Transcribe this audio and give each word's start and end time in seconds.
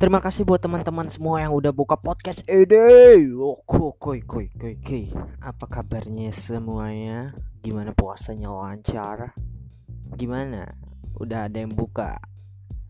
Terima 0.00 0.16
kasih 0.16 0.48
buat 0.48 0.64
teman-teman 0.64 1.12
semua 1.12 1.44
yang 1.44 1.52
udah 1.52 1.76
buka 1.76 1.92
podcast 1.92 2.40
Ede. 2.48 3.20
Oh, 3.36 3.60
koi 3.68 4.24
koi 4.24 4.24
koi. 4.24 5.12
Apa 5.44 5.68
kabarnya 5.68 6.32
semuanya? 6.32 7.36
Gimana 7.60 7.92
puasanya 7.92 8.48
lancar? 8.48 9.36
Gimana? 10.16 10.72
Udah 11.20 11.52
ada 11.52 11.60
yang 11.60 11.76
buka? 11.76 12.16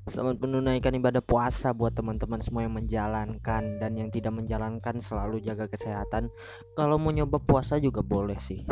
Selamat 0.06 0.38
menunaikan 0.38 0.95
ibadah 0.95 1.18
puasa 1.18 1.74
buat 1.74 1.98
teman-teman 1.98 2.46
semua 2.46 2.62
yang 2.62 2.78
menjalankan 2.78 3.82
dan 3.82 3.90
yang 3.98 4.14
tidak 4.14 4.30
menjalankan 4.30 5.02
selalu 5.02 5.42
jaga 5.42 5.66
kesehatan. 5.66 6.30
Kalau 6.79 6.95
mau 6.95 7.11
nyoba 7.11 7.42
puasa 7.42 7.82
juga 7.82 8.06
boleh 8.06 8.38
sih. 8.38 8.62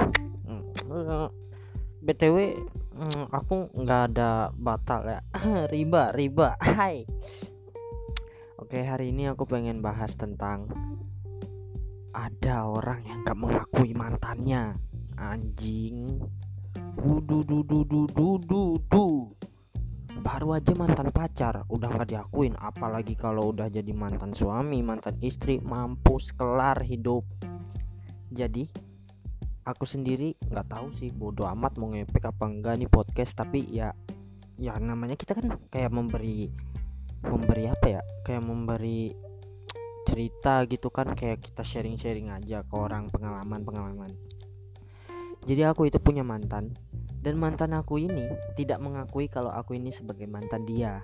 Hmm. 0.46 0.62
BTW 2.06 2.54
hmm, 3.02 3.34
aku 3.34 3.74
nggak 3.82 4.14
ada 4.14 4.54
batal 4.54 5.10
ya. 5.10 5.20
riba, 5.74 6.14
riba. 6.14 6.54
Hai. 6.62 7.02
Oke 8.58 8.82
hari 8.82 9.14
ini 9.14 9.30
aku 9.30 9.46
pengen 9.46 9.78
bahas 9.78 10.18
tentang 10.18 10.66
ada 12.10 12.66
orang 12.66 13.06
yang 13.06 13.22
gak 13.22 13.38
mengakui 13.38 13.94
mantannya. 13.94 14.74
Anjing. 15.14 16.18
Dudu 16.98 17.46
dudu 17.46 17.86
dudu 17.86 18.34
dudu 18.42 19.30
baru 20.18 20.58
aja 20.58 20.74
mantan 20.74 21.14
pacar 21.14 21.62
udah 21.70 21.86
gak 22.02 22.10
diakuin. 22.10 22.58
Apalagi 22.58 23.14
kalau 23.14 23.54
udah 23.54 23.70
jadi 23.70 23.94
mantan 23.94 24.34
suami 24.34 24.82
mantan 24.82 25.14
istri 25.22 25.62
mampus 25.62 26.34
kelar 26.34 26.82
hidup. 26.82 27.22
Jadi 28.34 28.66
aku 29.62 29.86
sendiri 29.86 30.34
nggak 30.50 30.66
tahu 30.66 30.90
sih 30.98 31.14
bodoh 31.14 31.46
amat 31.46 31.78
mau 31.78 31.94
ngepek 31.94 32.26
apa 32.26 32.44
enggak 32.50 32.74
nih 32.82 32.90
podcast. 32.90 33.38
Tapi 33.38 33.70
ya 33.70 33.94
ya 34.58 34.74
namanya 34.82 35.14
kita 35.14 35.38
kan 35.38 35.54
kayak 35.70 35.94
memberi 35.94 36.50
memberi 37.24 37.64
apa 37.70 37.86
ya 37.98 38.02
kayak 38.22 38.44
memberi 38.44 39.10
cerita 40.08 40.64
gitu 40.64 40.88
kan 40.88 41.12
kayak 41.12 41.44
kita 41.44 41.60
sharing-sharing 41.60 42.32
aja 42.32 42.64
ke 42.64 42.74
orang 42.74 43.12
pengalaman-pengalaman. 43.12 44.16
Jadi 45.44 45.62
aku 45.64 45.88
itu 45.88 46.00
punya 46.00 46.24
mantan 46.24 46.72
dan 47.18 47.34
mantan 47.36 47.74
aku 47.74 47.98
ini 47.98 48.30
tidak 48.54 48.78
mengakui 48.78 49.26
kalau 49.26 49.50
aku 49.50 49.76
ini 49.76 49.90
sebagai 49.90 50.24
mantan 50.30 50.64
dia. 50.64 51.02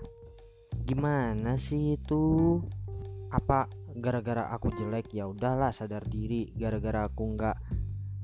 Gimana 0.84 1.58
sih 1.58 1.98
itu? 1.98 2.58
Apa 3.34 3.66
gara-gara 3.98 4.46
aku 4.54 4.70
jelek? 4.74 5.10
Ya 5.10 5.26
udahlah 5.26 5.74
sadar 5.74 6.06
diri. 6.06 6.54
Gara-gara 6.54 7.06
aku 7.10 7.34
nggak 7.34 7.56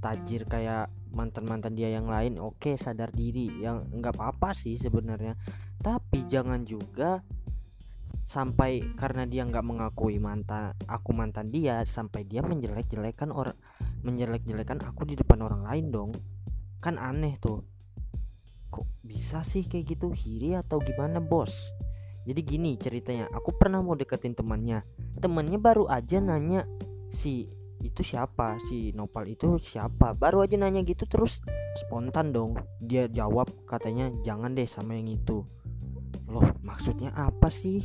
tajir 0.01 0.47
kayak 0.47 0.89
mantan-mantan 1.13 1.77
dia 1.77 1.91
yang 1.91 2.07
lain 2.07 2.39
oke 2.39 2.79
sadar 2.79 3.11
diri. 3.11 3.51
Yang 3.59 3.91
nggak 3.91 4.15
apa-apa 4.17 4.55
sih 4.55 4.79
sebenarnya. 4.79 5.35
Tapi 5.81 6.31
jangan 6.31 6.63
juga 6.63 7.25
sampai 8.31 8.79
karena 8.95 9.27
dia 9.27 9.43
nggak 9.43 9.67
mengakui 9.67 10.23
mantan 10.23 10.71
aku 10.87 11.11
mantan 11.11 11.51
dia 11.51 11.83
sampai 11.83 12.23
dia 12.23 12.47
menjelek-jelekan 12.47 13.35
orang 13.35 13.59
menjelek-jelekan 14.07 14.87
aku 14.87 15.03
di 15.03 15.19
depan 15.19 15.43
orang 15.43 15.67
lain 15.67 15.91
dong. 15.91 16.11
Kan 16.79 16.97
aneh 16.97 17.35
tuh. 17.43 17.67
Kok 18.71 18.87
bisa 19.03 19.43
sih 19.43 19.67
kayak 19.67 19.99
gitu? 19.99 20.15
Hiri 20.15 20.55
atau 20.55 20.79
gimana 20.79 21.19
bos? 21.19 21.53
Jadi 22.23 22.41
gini 22.47 22.79
ceritanya 22.79 23.27
aku 23.35 23.51
pernah 23.51 23.83
mau 23.83 23.99
deketin 23.99 24.39
temannya. 24.39 24.87
Temannya 25.19 25.59
baru 25.59 25.91
aja 25.91 26.23
nanya 26.23 26.65
si 27.11 27.51
itu 27.83 28.05
siapa 28.05 28.61
si 28.71 28.95
Nopal 28.95 29.27
itu 29.27 29.59
siapa. 29.59 30.15
Baru 30.15 30.47
aja 30.47 30.55
nanya 30.55 30.87
gitu 30.87 31.03
terus 31.11 31.43
spontan 31.83 32.31
dong. 32.31 32.55
Dia 32.79 33.11
jawab 33.11 33.51
katanya 33.67 34.15
jangan 34.23 34.55
deh 34.55 34.71
sama 34.71 34.95
yang 34.95 35.11
itu. 35.11 35.43
Loh 36.31 36.47
maksudnya 36.63 37.11
apa 37.13 37.51
sih 37.51 37.83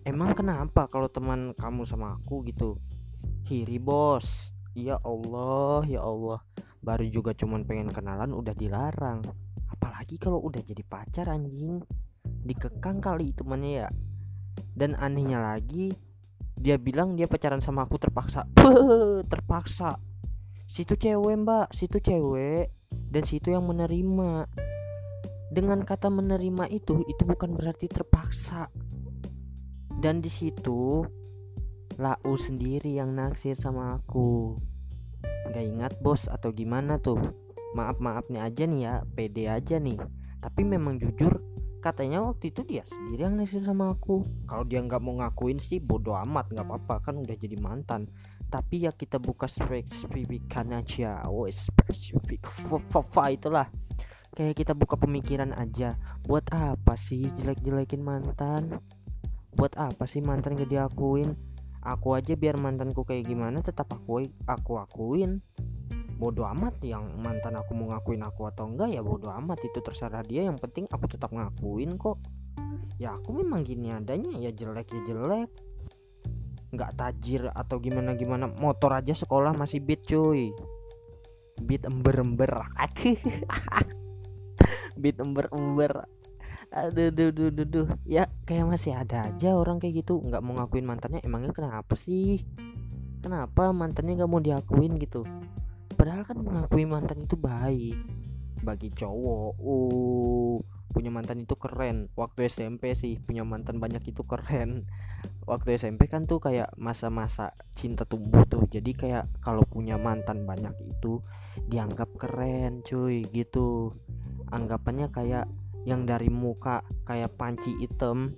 Emang 0.00 0.32
kenapa 0.32 0.88
kalau 0.88 1.12
teman 1.12 1.52
kamu 1.60 1.84
sama 1.84 2.16
aku 2.16 2.40
gitu? 2.48 2.80
Hiri 3.44 3.76
bos. 3.76 4.48
Ya 4.72 4.96
Allah, 5.04 5.84
ya 5.84 6.00
Allah. 6.00 6.40
Baru 6.80 7.04
juga 7.04 7.36
cuman 7.36 7.68
pengen 7.68 7.92
kenalan 7.92 8.32
udah 8.32 8.56
dilarang. 8.56 9.20
Apalagi 9.68 10.16
kalau 10.16 10.40
udah 10.40 10.64
jadi 10.64 10.80
pacar 10.88 11.28
anjing. 11.28 11.84
Dikekang 12.24 13.04
kali 13.04 13.36
temannya 13.36 13.84
ya. 13.84 13.88
Dan 14.72 14.96
anehnya 14.96 15.44
lagi, 15.52 15.92
dia 16.56 16.80
bilang 16.80 17.12
dia 17.12 17.28
pacaran 17.28 17.60
sama 17.60 17.84
aku 17.84 18.00
terpaksa. 18.00 18.48
terpaksa. 19.32 20.00
Situ 20.64 20.96
cewek, 20.96 21.36
Mbak. 21.44 21.76
Situ 21.76 22.00
cewek 22.00 22.72
dan 23.12 23.22
situ 23.28 23.52
yang 23.52 23.68
menerima. 23.68 24.48
Dengan 25.52 25.84
kata 25.84 26.08
menerima 26.08 26.72
itu, 26.72 27.04
itu 27.04 27.22
bukan 27.26 27.52
berarti 27.52 27.90
terpaksa 27.90 28.70
dan 30.00 30.24
di 30.24 30.32
situ 30.32 31.04
Lau 32.00 32.32
sendiri 32.32 32.96
yang 32.96 33.12
naksir 33.12 33.60
sama 33.60 34.00
aku. 34.00 34.56
Gak 35.52 35.60
ingat 35.68 35.92
bos 36.00 36.24
atau 36.32 36.48
gimana 36.48 36.96
tuh? 36.96 37.20
Maaf-maafnya 37.76 38.48
aja 38.48 38.64
nih 38.64 38.80
ya 38.88 38.94
Pede 39.04 39.52
aja 39.52 39.76
nih. 39.76 40.00
Tapi 40.40 40.64
memang 40.64 40.96
jujur 40.96 41.44
Katanya 41.80 42.20
waktu 42.20 42.52
itu 42.52 42.60
dia 42.68 42.84
sendiri 42.84 43.24
yang 43.24 43.40
naksir 43.40 43.64
sama 43.64 43.96
aku. 43.96 44.20
Kalau 44.44 44.68
dia 44.68 44.84
nggak 44.84 45.00
mau 45.00 45.16
ngakuin 45.16 45.56
sih 45.64 45.80
bodoh 45.80 46.12
amat 46.12 46.52
nggak 46.52 46.68
apa-apa 46.68 47.00
kan 47.00 47.14
udah 47.16 47.32
jadi 47.32 47.56
mantan. 47.56 48.04
Tapi 48.52 48.84
ya 48.84 48.92
kita 48.92 49.16
buka 49.16 49.48
spesifikan 49.48 50.76
aja 50.76 51.24
Oh 51.24 51.48
spesifik 51.48 52.44
itulah. 53.32 53.72
Kayak 54.36 54.60
kita 54.60 54.72
buka 54.76 55.00
pemikiran 55.00 55.56
aja. 55.56 55.96
Buat 56.28 56.52
apa 56.52 57.00
sih 57.00 57.24
jelek-jelekin 57.40 58.04
mantan 58.04 58.76
buat 59.60 59.76
apa 59.76 60.08
sih 60.08 60.24
mantan 60.24 60.56
gak 60.56 60.72
diakuin? 60.72 61.36
Aku 61.84 62.16
aja 62.16 62.32
biar 62.32 62.56
mantanku 62.56 63.04
kayak 63.04 63.28
gimana 63.28 63.60
tetap 63.60 63.92
aku 63.92 64.24
aku 64.48 64.80
akuin. 64.80 65.44
Bodoh 66.16 66.48
amat 66.48 66.80
yang 66.80 67.20
mantan 67.20 67.60
aku 67.60 67.76
mau 67.76 67.92
ngakuin 67.92 68.24
aku 68.24 68.48
atau 68.48 68.64
enggak 68.72 68.88
ya 68.96 69.04
bodoh 69.04 69.28
amat. 69.28 69.60
Itu 69.60 69.84
terserah 69.84 70.24
dia 70.24 70.48
yang 70.48 70.56
penting 70.56 70.88
aku 70.88 71.12
tetap 71.12 71.28
ngakuin 71.36 72.00
kok. 72.00 72.16
Ya 72.96 73.20
aku 73.20 73.36
memang 73.36 73.60
gini 73.60 73.92
adanya 73.92 74.32
ya 74.40 74.48
jelek 74.48 74.96
ya 74.96 75.00
jelek. 75.12 75.52
Nggak 76.72 76.96
tajir 76.96 77.52
atau 77.52 77.76
gimana 77.84 78.16
gimana 78.16 78.48
motor 78.48 78.96
aja 78.96 79.12
sekolah 79.12 79.52
masih 79.52 79.84
beat 79.84 80.08
cuy. 80.08 80.56
Beat 81.68 81.84
ember 81.84 82.16
ember 82.24 82.64
beat 85.00 85.20
ember 85.20 85.52
ember 85.52 86.08
aduh 86.70 87.10
duh, 87.10 87.30
duh, 87.34 87.50
duh, 87.50 87.66
duh. 87.66 87.88
ya 88.06 88.30
kayak 88.46 88.66
masih 88.70 88.94
ada 88.94 89.26
aja 89.26 89.58
orang 89.58 89.82
kayak 89.82 90.06
gitu. 90.06 90.22
Nggak 90.22 90.42
mau 90.42 90.54
ngakuin 90.58 90.86
mantannya 90.86 91.20
emangnya 91.26 91.50
kenapa 91.50 91.94
sih? 91.98 92.46
Kenapa 93.20 93.74
mantannya 93.74 94.22
nggak 94.22 94.30
mau 94.30 94.40
diakuin 94.40 94.96
gitu? 95.02 95.26
Padahal 95.98 96.24
kan 96.24 96.38
mengakui 96.40 96.86
mantan 96.86 97.26
itu 97.26 97.36
baik. 97.36 97.98
Bagi 98.62 98.88
cowok 98.94 99.60
uh 99.60 100.56
punya 100.90 101.10
mantan 101.14 101.46
itu 101.46 101.54
keren. 101.54 102.10
Waktu 102.18 102.50
SMP 102.50 102.92
sih 102.98 103.16
punya 103.22 103.46
mantan 103.46 103.78
banyak 103.78 104.02
itu 104.10 104.26
keren. 104.26 104.90
Waktu 105.46 105.78
SMP 105.78 106.10
kan 106.10 106.26
tuh 106.26 106.42
kayak 106.42 106.74
masa-masa 106.76 107.54
cinta 107.78 108.02
tumbuh 108.04 108.42
tuh. 108.50 108.66
Jadi 108.66 108.94
kayak 108.94 109.30
kalau 109.40 109.62
punya 109.62 109.96
mantan 109.96 110.44
banyak 110.44 110.74
itu 110.86 111.22
dianggap 111.70 112.10
keren 112.18 112.82
cuy 112.82 113.22
gitu. 113.30 113.94
Anggapannya 114.50 115.14
kayak 115.14 115.46
yang 115.88 116.04
dari 116.04 116.28
muka 116.28 116.84
kayak 117.08 117.36
panci 117.36 117.72
hitam. 117.80 118.34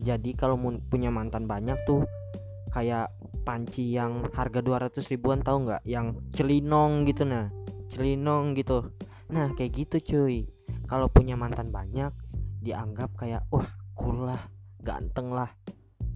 Jadi 0.00 0.32
kalau 0.32 0.56
punya 0.88 1.12
mantan 1.12 1.44
banyak 1.44 1.76
tuh 1.84 2.02
kayak 2.72 3.12
panci 3.44 3.92
yang 3.92 4.26
harga 4.32 4.64
200 4.64 5.12
ribuan 5.12 5.44
tahu 5.44 5.68
nggak? 5.68 5.82
Yang 5.84 6.18
celinong 6.34 7.04
gitu 7.06 7.28
nah. 7.28 7.52
Celinong 7.92 8.56
gitu. 8.56 8.90
Nah 9.30 9.52
kayak 9.54 9.72
gitu 9.76 9.96
cuy. 10.00 10.48
Kalau 10.88 11.06
punya 11.06 11.38
mantan 11.38 11.70
banyak 11.70 12.10
dianggap 12.60 13.14
kayak 13.16 13.46
wah 13.52 13.68
cool 13.96 14.28
lah 14.28 14.40
ganteng 14.80 15.32
lah 15.32 15.48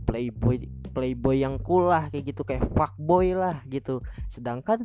playboy 0.04 0.60
playboy 0.92 1.40
yang 1.40 1.56
cool 1.64 1.88
lah 1.88 2.08
kayak 2.12 2.32
gitu 2.32 2.42
kayak 2.44 2.64
fuckboy 2.72 3.36
lah 3.36 3.60
gitu. 3.68 4.00
Sedangkan 4.32 4.84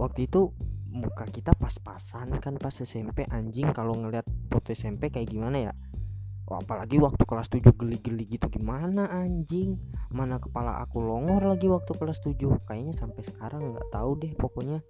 waktu 0.00 0.24
itu 0.24 0.52
muka 0.90 1.24
kita 1.30 1.54
pas-pasan 1.54 2.36
kan 2.42 2.58
pas 2.58 2.74
SMP 2.74 3.24
anjing. 3.30 3.70
Kalau 3.70 3.94
ngeliat 3.94 4.26
foto 4.50 4.74
SMP 4.74 5.08
kayak 5.08 5.30
gimana 5.30 5.70
ya? 5.70 5.72
Oh, 6.50 6.58
apalagi 6.58 6.98
waktu 6.98 7.22
kelas 7.22 7.46
7 7.46 7.62
geli-geli 7.78 8.26
gitu 8.26 8.50
gimana 8.50 9.06
anjing? 9.06 9.78
Mana 10.10 10.42
kepala 10.42 10.82
aku 10.82 10.98
longor 10.98 11.46
lagi 11.46 11.70
waktu 11.70 11.94
kelas 11.94 12.26
7 12.26 12.34
kayaknya 12.66 12.98
sampai 12.98 13.22
sekarang 13.22 13.70
nggak 13.70 13.86
tahu 13.94 14.18
deh 14.18 14.34
pokoknya. 14.34 14.82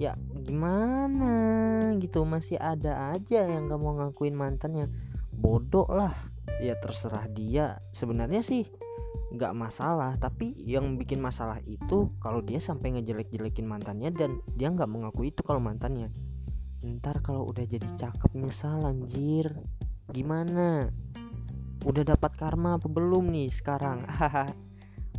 Ya 0.00 0.16
gimana? 0.42 1.36
Gitu 2.00 2.24
masih 2.24 2.56
ada 2.56 3.12
aja 3.14 3.46
yang 3.46 3.68
gak 3.68 3.78
mau 3.78 3.94
ngakuin 4.00 4.34
mantannya. 4.34 4.88
Bodoh 5.30 5.86
lah. 5.86 6.16
Ya 6.58 6.74
terserah 6.80 7.28
dia. 7.30 7.78
Sebenarnya 7.92 8.40
sih 8.40 8.66
nggak 9.34 9.52
masalah 9.52 10.14
tapi 10.16 10.54
yang 10.62 10.94
bikin 10.94 11.18
masalah 11.18 11.58
itu 11.66 12.14
kalau 12.22 12.40
dia 12.40 12.62
sampai 12.62 12.94
ngejelek-jelekin 12.94 13.66
mantannya 13.66 14.14
dan 14.14 14.38
dia 14.54 14.70
nggak 14.70 14.88
mengakui 14.88 15.34
itu 15.34 15.42
kalau 15.42 15.58
mantannya. 15.58 16.08
Ntar 16.84 17.20
kalau 17.24 17.48
udah 17.50 17.66
jadi 17.66 17.88
cakep 17.98 18.32
nyesal 18.38 18.86
anjir. 18.86 19.50
Gimana? 20.12 20.88
Udah 21.84 22.04
dapat 22.06 22.32
karma 22.38 22.78
apa 22.78 22.88
belum 22.88 23.34
nih 23.34 23.50
sekarang? 23.50 24.06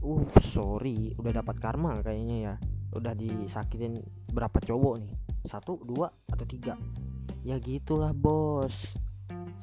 Uh 0.05 0.21
sorry 0.53 1.17
udah 1.17 1.41
dapat 1.41 1.57
karma 1.57 1.97
kayaknya 2.05 2.37
ya. 2.37 2.53
Udah 2.93 3.17
disakitin 3.17 4.05
berapa 4.29 4.61
cowok 4.61 5.01
nih? 5.01 5.13
Satu 5.49 5.81
dua 5.81 6.13
atau 6.29 6.45
tiga? 6.45 6.77
Ya 7.41 7.57
gitulah 7.57 8.13
bos 8.13 9.04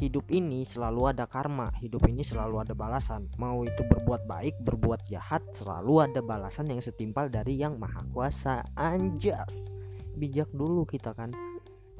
hidup 0.02 0.26
ini 0.34 0.66
selalu 0.66 1.14
ada 1.14 1.30
karma 1.30 1.70
hidup 1.78 2.02
ini 2.10 2.26
selalu 2.26 2.66
ada 2.66 2.74
balasan. 2.74 3.30
Mau 3.38 3.62
itu 3.62 3.86
berbuat 3.86 4.26
baik 4.26 4.58
berbuat 4.66 5.06
jahat 5.06 5.46
selalu 5.54 6.10
ada 6.10 6.18
balasan 6.18 6.66
yang 6.66 6.82
setimpal 6.82 7.30
dari 7.30 7.54
yang 7.54 7.78
maha 7.78 8.02
kuasa. 8.10 8.66
Anjas. 8.74 9.70
Bijak 10.18 10.50
dulu 10.50 10.82
kita 10.82 11.14
kan. 11.14 11.30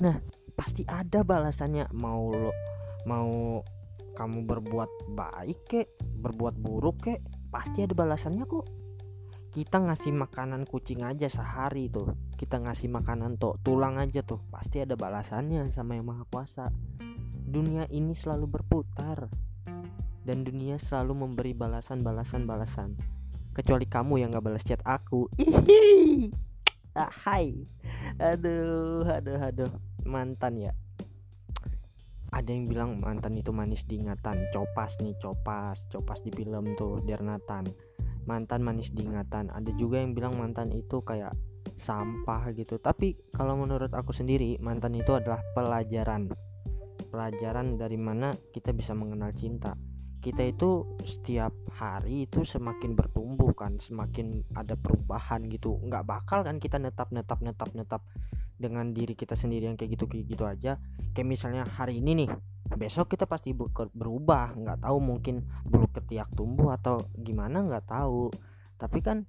Nah 0.03 0.19
pasti 0.59 0.83
ada 0.91 1.23
balasannya. 1.23 1.95
Mau 1.95 2.35
lo 2.35 2.51
mau 3.07 3.63
kamu 4.19 4.45
berbuat 4.45 4.91
baik 5.15 5.59
kek 5.71 5.89
berbuat 6.19 6.59
buruk 6.59 7.07
kek 7.07 7.23
pasti 7.55 7.87
ada 7.87 7.95
balasannya 7.95 8.43
kok. 8.43 8.67
Kita 9.53 9.79
ngasih 9.79 10.17
makanan 10.17 10.67
kucing 10.67 11.07
aja 11.07 11.31
sehari 11.31 11.87
tuh. 11.87 12.19
Kita 12.35 12.59
ngasih 12.59 12.91
makanan 12.91 13.39
tuh 13.39 13.61
tulang 13.63 14.01
aja 14.01 14.25
tuh. 14.27 14.43
Pasti 14.51 14.83
ada 14.83 14.99
balasannya 14.99 15.71
sama 15.71 15.95
yang 15.95 16.09
maha 16.09 16.25
kuasa 16.27 16.73
dunia 17.53 17.85
ini 17.93 18.17
selalu 18.17 18.49
berputar 18.49 19.29
dan 20.25 20.39
dunia 20.41 20.81
selalu 20.81 21.29
memberi 21.29 21.53
balasan 21.53 22.01
balasan 22.01 22.49
balasan. 22.49 22.97
Kecuali 23.53 23.85
kamu 23.85 24.25
yang 24.25 24.33
gak 24.33 24.49
balas 24.49 24.65
chat 24.65 24.81
aku. 24.89 25.29
Ihi. 25.37 26.33
ah, 26.97 27.13
hai. 27.29 27.53
Aduh 28.17 29.05
aduh 29.05 29.37
aduh. 29.37 29.73
Mantan 30.09 30.57
ya. 30.57 30.73
Ada 32.33 32.49
yang 32.49 32.65
bilang 32.65 32.97
mantan 32.97 33.37
itu 33.37 33.53
manis 33.53 33.85
diingatan 33.85 34.49
copas 34.57 34.97
nih 35.05 35.13
copas. 35.21 35.85
Copas 35.93 36.25
di 36.25 36.33
film 36.33 36.73
tuh 36.81 37.05
Dernatan 37.05 37.69
mantan 38.23 38.63
manis 38.63 38.95
diingatan 38.95 39.51
ada 39.51 39.71
juga 39.75 39.99
yang 39.99 40.15
bilang 40.15 40.39
mantan 40.39 40.71
itu 40.71 41.03
kayak 41.03 41.35
sampah 41.75 42.55
gitu. 42.55 42.79
Tapi 42.79 43.19
kalau 43.35 43.59
menurut 43.59 43.91
aku 43.91 44.15
sendiri 44.15 44.59
mantan 44.63 44.95
itu 44.95 45.11
adalah 45.15 45.43
pelajaran 45.57 46.31
pelajaran 47.13 47.77
dari 47.77 48.01
mana 48.01 48.33
kita 48.33 48.73
bisa 48.73 48.97
mengenal 48.97 49.37
cinta. 49.37 49.77
Kita 50.23 50.41
itu 50.41 50.97
setiap 51.05 51.53
hari 51.77 52.25
itu 52.25 52.41
semakin 52.47 52.97
bertumbuh 52.97 53.53
kan 53.53 53.77
semakin 53.77 54.41
ada 54.57 54.79
perubahan 54.81 55.45
gitu. 55.53 55.77
Nggak 55.85 56.09
bakal 56.09 56.41
kan 56.41 56.57
kita 56.57 56.81
netap 56.81 57.13
netap 57.13 57.45
netap 57.45 57.69
netap 57.77 58.03
dengan 58.57 58.95
diri 58.95 59.13
kita 59.13 59.37
sendiri 59.37 59.69
yang 59.69 59.77
kayak 59.77 59.99
gitu 59.99 60.09
kayak 60.09 60.25
gitu 60.31 60.45
aja. 60.49 60.73
Kayak 61.13 61.29
misalnya 61.29 61.63
hari 61.69 62.01
ini 62.01 62.25
nih 62.25 62.31
besok 62.79 63.13
kita 63.13 63.29
pasti 63.29 63.53
berubah. 63.53 64.57
Nggak 64.57 64.87
tahu 64.87 64.97
mungkin 65.03 65.45
bulu 65.67 65.91
ketiak 65.93 66.31
tumbuh 66.33 66.73
atau 66.73 67.03
gimana 67.19 67.67
nggak 67.67 67.91
tahu. 67.91 68.31
Tapi 68.79 68.99
kan 69.03 69.27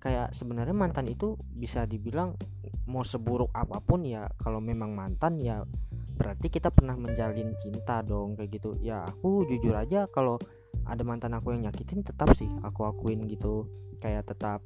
kayak 0.00 0.32
sebenarnya 0.32 0.72
mantan 0.72 1.10
itu 1.10 1.36
bisa 1.52 1.84
dibilang 1.84 2.38
mau 2.86 3.02
seburuk 3.02 3.50
apa 3.50 3.82
pun 3.82 4.06
ya. 4.06 4.30
Kalau 4.38 4.62
memang 4.62 4.94
mantan 4.94 5.42
ya 5.42 5.66
berarti 6.20 6.52
kita 6.52 6.68
pernah 6.68 6.92
menjalin 7.00 7.56
cinta 7.56 8.04
dong 8.04 8.36
kayak 8.36 8.60
gitu. 8.60 8.76
Ya 8.84 9.08
aku 9.08 9.48
jujur 9.48 9.72
aja 9.72 10.04
kalau 10.12 10.36
ada 10.84 11.00
mantan 11.00 11.32
aku 11.32 11.56
yang 11.56 11.64
nyakitin 11.64 12.04
tetap 12.04 12.36
sih 12.36 12.52
aku 12.60 12.84
akuin 12.84 13.24
gitu. 13.24 13.64
Kayak 14.04 14.28
tetap 14.28 14.60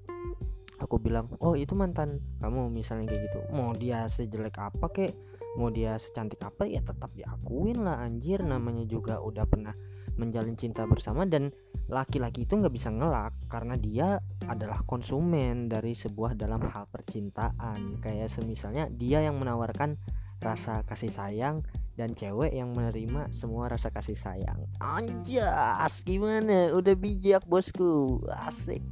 aku 0.83 0.99
bilang 0.99 1.31
oh 1.39 1.55
itu 1.55 1.79
mantan 1.79 2.19
kamu 2.43 2.75
misalnya 2.75 3.15
kayak 3.15 3.31
gitu. 3.31 3.39
Mau 3.55 3.71
dia 3.79 4.11
sejelek 4.11 4.59
apa 4.59 4.91
kek? 4.91 5.15
Mau 5.55 5.71
dia 5.71 5.95
secantik 5.95 6.43
apa? 6.43 6.67
Ya 6.67 6.83
tetap 6.83 7.15
diakuin 7.15 7.87
lah 7.87 8.03
anjir. 8.03 8.43
Namanya 8.43 8.83
juga 8.91 9.23
udah 9.23 9.47
pernah 9.47 9.79
menjalin 10.19 10.59
cinta 10.59 10.83
bersama 10.87 11.27
dan 11.27 11.55
laki-laki 11.91 12.47
itu 12.47 12.55
nggak 12.55 12.75
bisa 12.75 12.91
ngelak 12.91 13.35
karena 13.51 13.75
dia 13.75 14.19
adalah 14.47 14.83
konsumen 14.87 15.71
dari 15.71 15.95
sebuah 15.95 16.35
dalam 16.35 16.67
hal 16.67 16.91
percintaan. 16.91 18.03
Kayak 18.03 18.35
semisalnya 18.35 18.91
dia 18.91 19.23
yang 19.23 19.39
menawarkan 19.39 19.95
rasa 20.43 20.83
kasih 20.87 21.13
sayang 21.13 21.63
dan 21.95 22.11
cewek 22.15 22.51
yang 22.51 22.75
menerima 22.75 23.31
semua 23.31 23.71
rasa 23.71 23.91
kasih 23.91 24.19
sayang. 24.19 24.67
Anjas 24.83 26.03
gimana? 26.03 26.75
Udah 26.75 26.95
bijak 26.99 27.47
bosku. 27.47 28.23
Asik. 28.31 28.83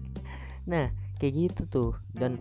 Nah 0.66 0.90
kayak 1.18 1.34
gitu 1.50 1.62
tuh. 1.66 1.92
Dan 2.14 2.38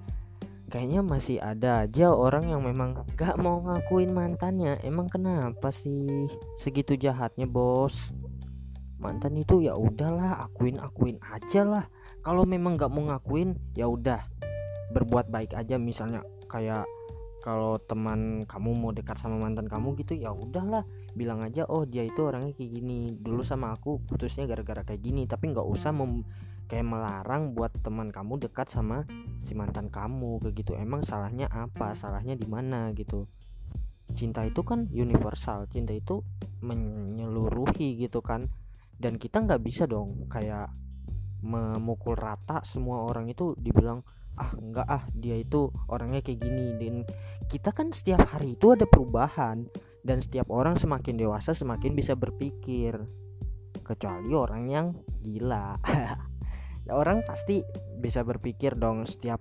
kayaknya 0.70 1.02
masih 1.02 1.38
ada 1.42 1.84
aja 1.84 2.14
orang 2.14 2.54
yang 2.54 2.62
memang 2.62 3.02
gak 3.18 3.42
mau 3.42 3.60
ngakuin 3.66 4.14
mantannya. 4.14 4.78
Emang 4.86 5.10
kenapa 5.10 5.74
sih 5.74 6.30
segitu 6.62 6.94
jahatnya 6.94 7.50
bos? 7.50 7.98
Mantan 9.02 9.34
itu 9.42 9.66
ya 9.66 9.74
udahlah 9.74 10.46
akuin 10.46 10.78
akuin 10.78 11.18
aja 11.34 11.66
lah. 11.66 11.86
Kalau 12.22 12.46
memang 12.46 12.78
gak 12.78 12.94
mau 12.94 13.10
ngakuin 13.10 13.58
ya 13.74 13.90
udah. 13.90 14.22
Berbuat 14.94 15.34
baik 15.34 15.58
aja 15.58 15.82
misalnya 15.82 16.22
kayak 16.52 16.86
kalau 17.42 17.82
teman 17.82 18.46
kamu 18.46 18.70
mau 18.78 18.94
dekat 18.94 19.18
sama 19.18 19.42
mantan 19.42 19.66
kamu 19.66 19.98
gitu 19.98 20.14
ya 20.14 20.30
udahlah. 20.30 20.86
Bilang 21.18 21.42
aja 21.42 21.66
oh 21.66 21.90
dia 21.90 22.06
itu 22.06 22.22
orangnya 22.22 22.54
kayak 22.54 22.72
gini. 22.78 23.18
Dulu 23.18 23.42
sama 23.42 23.74
aku 23.74 23.98
putusnya 24.06 24.46
gara-gara 24.46 24.86
kayak 24.86 25.02
gini. 25.02 25.26
Tapi 25.26 25.50
nggak 25.50 25.66
usah 25.66 25.90
mem 25.90 26.22
kayak 26.70 26.88
melarang 26.88 27.52
buat 27.52 27.74
teman 27.84 28.14
kamu 28.14 28.48
dekat 28.48 28.72
sama 28.72 29.04
si 29.44 29.58
mantan 29.58 29.90
kamu 29.90 30.40
kayak 30.46 30.56
gitu. 30.62 30.72
Emang 30.78 31.02
salahnya 31.02 31.50
apa? 31.50 31.98
Salahnya 31.98 32.38
di 32.38 32.46
mana 32.46 32.94
gitu? 32.94 33.26
Cinta 34.14 34.46
itu 34.46 34.62
kan 34.62 34.86
universal. 34.94 35.66
Cinta 35.68 35.98
itu 35.98 36.22
menyeluruhi 36.62 37.98
gitu 37.98 38.22
kan. 38.22 38.48
Dan 39.02 39.18
kita 39.18 39.42
nggak 39.42 39.66
bisa 39.66 39.90
dong 39.90 40.30
kayak 40.30 40.70
memukul 41.42 42.14
rata 42.14 42.62
semua 42.62 43.02
orang 43.10 43.26
itu 43.34 43.58
dibilang 43.58 44.06
ah 44.40 44.52
enggak 44.56 44.88
ah 44.88 45.04
dia 45.12 45.36
itu 45.36 45.68
orangnya 45.92 46.24
kayak 46.24 46.40
gini 46.40 46.66
dan 46.80 46.96
kita 47.52 47.76
kan 47.76 47.92
setiap 47.92 48.24
hari 48.32 48.56
itu 48.56 48.72
ada 48.72 48.88
perubahan. 48.88 49.68
Dan 50.02 50.24
setiap 50.24 50.50
orang 50.50 50.80
semakin 50.80 51.20
dewasa 51.20 51.52
semakin 51.52 51.92
bisa 51.92 52.16
berpikir. 52.16 52.96
Kecuali 53.84 54.32
orang 54.32 54.64
yang 54.72 54.88
gila. 55.20 55.76
Orang 56.90 57.22
pasti 57.28 57.62
bisa 58.02 58.26
berpikir 58.26 58.74
dong 58.74 59.06
setiap 59.06 59.38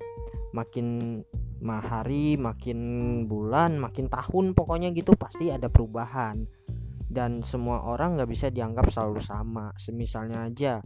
makin 0.52 1.18
hari 1.64 2.36
makin 2.36 2.78
bulan 3.24 3.80
makin 3.80 4.12
tahun 4.12 4.52
pokoknya 4.52 4.92
gitu 4.92 5.16
pasti 5.16 5.48
ada 5.48 5.72
perubahan. 5.72 6.44
Dan 7.10 7.42
semua 7.42 7.82
orang 7.90 8.14
nggak 8.20 8.30
bisa 8.30 8.46
dianggap 8.52 8.92
selalu 8.92 9.18
sama. 9.24 9.72
Semisalnya 9.80 10.46
aja 10.46 10.84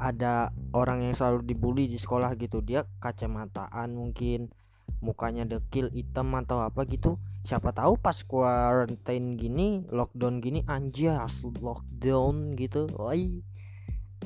ada 0.00 0.50
orang 0.74 1.06
yang 1.06 1.14
selalu 1.14 1.44
dibully 1.44 1.86
di 1.86 2.00
sekolah 2.00 2.34
gitu. 2.34 2.64
Dia 2.64 2.82
kacamataan 2.98 3.94
mungkin 3.94 4.48
mukanya 4.98 5.46
dekil 5.46 5.88
hitam 5.94 6.34
atau 6.34 6.62
apa 6.62 6.82
gitu 6.86 7.16
siapa 7.46 7.72
tahu 7.72 7.96
pas 7.96 8.18
quarantine 8.26 9.38
gini 9.40 9.86
lockdown 9.88 10.44
gini 10.44 10.60
anjas 10.68 11.40
lockdown 11.64 12.52
gitu. 12.60 12.84
Woi. 12.98 13.40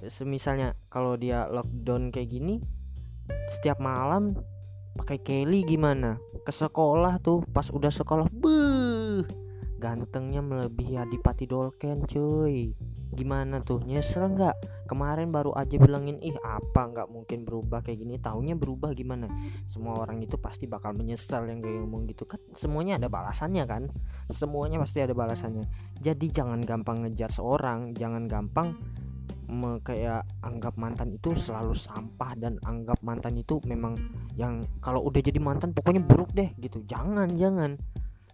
Semisalnya 0.02 0.74
kalau 0.90 1.14
dia 1.14 1.46
lockdown 1.46 2.10
kayak 2.10 2.34
gini 2.34 2.58
setiap 3.54 3.78
malam 3.78 4.34
pakai 4.98 5.22
Kelly 5.22 5.62
gimana? 5.62 6.18
Ke 6.42 6.50
sekolah 6.50 7.22
tuh 7.22 7.46
pas 7.54 7.70
udah 7.70 7.92
sekolah 7.94 8.26
beuh 8.34 8.81
gantengnya 9.82 10.38
melebihi 10.38 10.94
Adipati 10.94 11.50
Dolken 11.50 12.06
cuy. 12.06 12.70
Gimana 13.10 13.58
tuh? 13.66 13.82
Nyesel 13.82 14.30
nggak? 14.38 14.86
Kemarin 14.86 15.34
baru 15.34 15.50
aja 15.58 15.74
bilangin 15.74 16.22
ih 16.22 16.38
apa 16.38 16.86
nggak 16.86 17.10
mungkin 17.10 17.42
berubah 17.42 17.82
kayak 17.82 17.98
gini? 17.98 18.14
Taunya 18.22 18.54
berubah 18.54 18.94
gimana? 18.94 19.26
Semua 19.66 19.98
orang 19.98 20.22
itu 20.22 20.38
pasti 20.38 20.70
bakal 20.70 20.94
menyesal 20.94 21.50
yang 21.50 21.58
kayak 21.58 21.82
ngomong 21.82 22.06
gitu 22.06 22.22
kan. 22.30 22.38
Semuanya 22.54 23.02
ada 23.02 23.10
balasannya 23.10 23.64
kan? 23.66 23.90
Semuanya 24.30 24.78
pasti 24.78 25.02
ada 25.02 25.18
balasannya. 25.18 25.66
Jadi 25.98 26.30
jangan 26.30 26.62
gampang 26.62 27.02
ngejar 27.02 27.34
seorang 27.34 27.90
jangan 27.98 28.22
gampang 28.30 28.78
me 29.52 29.76
kayak 29.84 30.24
anggap 30.40 30.72
mantan 30.80 31.12
itu 31.12 31.36
selalu 31.36 31.76
sampah 31.76 32.32
dan 32.40 32.56
anggap 32.64 32.96
mantan 33.04 33.36
itu 33.36 33.60
memang 33.68 34.00
yang 34.40 34.64
kalau 34.80 35.04
udah 35.04 35.20
jadi 35.20 35.36
mantan 35.36 35.76
pokoknya 35.76 36.00
buruk 36.00 36.32
deh 36.32 36.48
gitu. 36.56 36.80
Jangan 36.88 37.28
jangan 37.36 37.76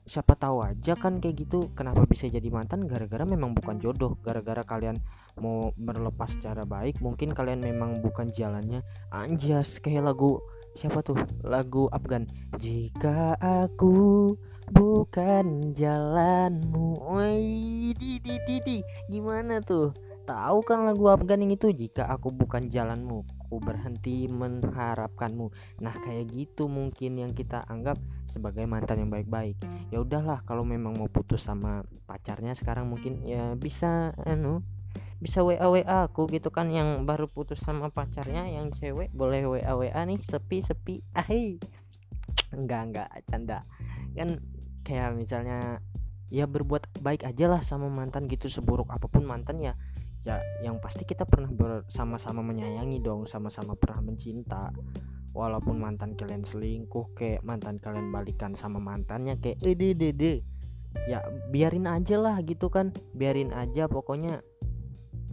siapa 0.08 0.34
tahu 0.34 0.64
aja 0.64 0.96
kan 0.96 1.20
kayak 1.20 1.44
gitu. 1.46 1.68
Kenapa 1.76 2.08
bisa 2.08 2.26
jadi 2.26 2.48
mantan? 2.48 2.88
Gara-gara 2.88 3.22
memang 3.28 3.52
bukan 3.52 3.76
jodoh. 3.78 4.16
Gara-gara 4.24 4.64
kalian 4.64 4.96
mau 5.38 5.70
berlepas 5.76 6.32
secara 6.34 6.64
baik 6.64 6.98
mungkin 7.04 7.36
kalian 7.36 7.60
memang 7.60 8.00
bukan 8.00 8.32
jalannya. 8.32 8.80
Anjas 9.12 9.78
kayak 9.78 10.08
lagu 10.08 10.40
siapa 10.74 11.04
tuh? 11.04 11.20
Lagu 11.44 11.86
Afgan. 11.92 12.24
Jika 12.56 13.36
aku 13.38 14.32
bukan 14.72 15.76
jalanmu. 15.76 17.04
Woi, 17.04 17.92
di 17.92 18.16
di 18.18 18.34
di 18.48 18.56
di. 18.64 18.78
Gimana 19.12 19.60
tuh 19.60 20.07
tahu 20.28 20.60
kan 20.60 20.84
lagu 20.84 21.08
Afgan 21.08 21.40
itu? 21.48 21.72
Jika 21.72 22.04
aku 22.04 22.28
bukan 22.28 22.68
jalanmu 22.68 23.24
ku 23.48 23.56
berhenti 23.56 24.28
mengharapkanmu. 24.28 25.48
Nah 25.80 25.94
kayak 26.04 26.28
gitu 26.36 26.68
mungkin 26.68 27.16
yang 27.16 27.32
kita 27.32 27.64
anggap 27.64 27.96
sebagai 28.28 28.68
mantan 28.68 29.08
yang 29.08 29.10
baik-baik. 29.10 29.56
Ya 29.88 30.04
udahlah 30.04 30.44
kalau 30.44 30.68
memang 30.68 31.00
mau 31.00 31.08
putus 31.08 31.48
sama 31.48 31.80
pacarnya 32.04 32.52
sekarang 32.52 32.92
mungkin 32.92 33.24
ya 33.24 33.56
bisa 33.56 34.12
anu 34.28 34.60
bisa 35.18 35.40
WA 35.42 35.64
WA 35.64 36.04
aku 36.04 36.28
gitu 36.28 36.52
kan. 36.52 36.68
Yang 36.68 37.08
baru 37.08 37.26
putus 37.26 37.64
sama 37.64 37.88
pacarnya 37.88 38.44
yang 38.52 38.68
cewek 38.76 39.08
boleh 39.16 39.48
WA 39.48 39.72
WA 39.72 40.00
nih 40.04 40.20
sepi 40.20 40.60
sepi 40.60 41.00
ahai 41.16 41.56
enggak 42.52 42.82
enggak 42.92 43.08
canda. 43.24 43.64
Kan 44.12 44.44
kayak 44.84 45.16
misalnya 45.16 45.80
ya 46.28 46.44
berbuat 46.44 47.00
baik 47.00 47.24
aja 47.24 47.48
lah 47.48 47.64
sama 47.64 47.88
mantan 47.88 48.28
gitu 48.28 48.52
seburuk 48.52 48.92
apa 48.92 49.08
pun 49.08 49.24
mantan 49.24 49.64
ya 49.64 49.72
ya 50.28 50.44
yang 50.60 50.76
pasti 50.76 51.08
kita 51.08 51.24
pernah 51.24 51.48
bersama-sama 51.48 52.44
menyayangi 52.44 53.00
dong 53.00 53.24
sama-sama 53.24 53.72
pernah 53.80 54.04
mencinta. 54.04 54.68
Walaupun 55.32 55.80
mantan 55.80 56.12
kalian 56.18 56.44
selingkuh 56.44 57.16
kayak 57.16 57.40
mantan 57.46 57.80
kalian 57.80 58.12
balikan 58.12 58.52
sama 58.52 58.76
mantannya 58.82 59.38
kayak 59.38 59.60
ede 59.64 59.94
dede 59.94 60.34
ya 61.06 61.22
biarin 61.48 61.88
aja 61.88 62.20
lah 62.20 62.36
gitu 62.44 62.68
kan. 62.68 62.92
Biarin 63.16 63.56
aja 63.56 63.88
pokoknya 63.88 64.44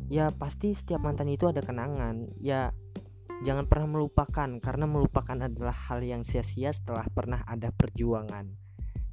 ya 0.08 0.32
pasti 0.32 0.72
setiap 0.72 1.04
mantan 1.04 1.28
itu 1.28 1.52
ada 1.52 1.60
kenangan. 1.60 2.32
Ya 2.40 2.72
jangan 3.44 3.68
pernah 3.68 4.00
melupakan 4.00 4.48
karena 4.64 4.86
melupakan 4.88 5.36
adalah 5.36 5.75
hal 5.75 6.00
yang 6.08 6.24
sia-sia 6.24 6.72
setelah 6.72 7.04
pernah 7.12 7.44
ada 7.44 7.68
perjuangan 7.75 8.64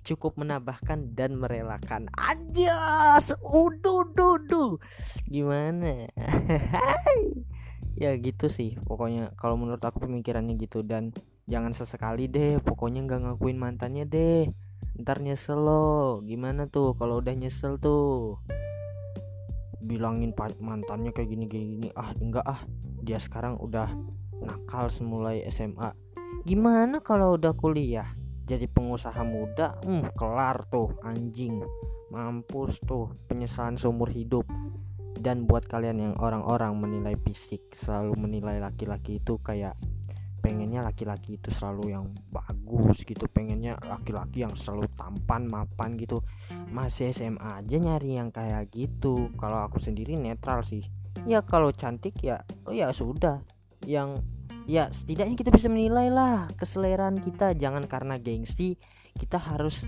cukup 0.02 0.38
menambahkan 0.38 1.14
dan 1.14 1.38
merelakan. 1.38 2.10
Aja 2.18 3.18
udu 3.42 4.10
dudu 4.14 4.78
gimana? 5.26 6.06
Ya 7.92 8.16
gitu 8.16 8.48
sih 8.48 8.80
pokoknya 8.88 9.36
kalau 9.36 9.60
menurut 9.60 9.84
aku 9.84 10.08
pemikirannya 10.08 10.56
gitu. 10.58 10.80
Dan 10.82 11.12
jangan 11.46 11.76
sesekali 11.76 12.26
deh 12.26 12.58
pokoknya 12.58 13.04
nggak 13.04 13.20
ngakuin 13.20 13.60
mantannya 13.60 14.08
deh. 14.08 14.48
Ntar 14.98 15.20
nyesel 15.20 15.60
lo 15.60 16.18
gimana 16.24 16.66
tuh 16.66 16.96
kalau 16.96 17.20
udah 17.20 17.36
nyesel 17.36 17.76
tuh? 17.78 18.40
Bilangin 19.84 20.32
mantannya 20.58 21.12
kayak 21.12 21.30
gini 21.30 21.44
gini. 21.46 21.88
Ah 21.92 22.16
enggak 22.16 22.48
ah. 22.48 22.64
Dia 23.04 23.20
sekarang 23.20 23.60
udah 23.60 23.92
nakal 24.42 24.90
semulai 24.90 25.46
SMA 25.52 25.92
gimana 26.42 26.98
kalau 26.98 27.38
udah 27.38 27.54
kuliah 27.54 28.10
jadi 28.42 28.66
pengusaha 28.66 29.22
muda 29.22 29.78
hmm 29.86 30.14
kelar 30.18 30.66
tuh 30.68 30.94
anjing. 31.06 31.62
Mampus 32.12 32.76
tuh 32.84 33.16
penyesalan 33.26 33.80
seumur 33.80 34.12
hidup. 34.12 34.44
Dan 35.22 35.46
buat 35.46 35.64
kalian 35.70 36.02
yang 36.02 36.14
orang-orang 36.18 36.74
menilai 36.74 37.14
fisik 37.22 37.72
selalu 37.78 38.18
menilai 38.18 38.58
laki-laki 38.58 39.22
itu 39.22 39.38
kayak 39.38 39.78
pengennya 40.42 40.82
laki-laki 40.82 41.38
itu 41.38 41.54
selalu 41.54 41.94
yang 41.94 42.10
bagus 42.34 43.06
gitu 43.06 43.30
pengennya 43.30 43.78
laki-laki 43.86 44.42
yang 44.42 44.50
selalu 44.58 44.90
tampan 44.98 45.46
mapan 45.46 45.94
gitu. 45.94 46.18
Masih 46.74 47.14
SMA 47.14 47.62
aja 47.62 47.76
nyari 47.78 48.18
yang 48.18 48.34
kayak 48.34 48.68
gitu. 48.74 49.30
Kalau 49.38 49.62
aku 49.62 49.78
sendiri 49.78 50.18
netral 50.18 50.66
sih. 50.66 50.82
Ya 51.22 51.38
kalau 51.46 51.70
cantik 51.70 52.18
ya 52.18 52.42
oh 52.66 52.74
ya 52.74 52.90
sudah. 52.90 53.38
Yang 53.86 54.26
ya 54.66 54.88
setidaknya 54.90 55.36
kita 55.38 55.50
bisa 55.50 55.68
menilai 55.70 56.08
lah 56.12 56.48
keseleraan 56.58 57.18
kita. 57.18 57.54
Jangan 57.56 57.84
karena 57.86 58.18
gengsi 58.18 58.78
kita 59.18 59.38
harus 59.38 59.84